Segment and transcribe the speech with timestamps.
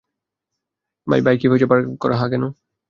[1.07, 2.43] ভাই, বাইক কি বাইরে পার্ক করা হ্যাঁ কেন?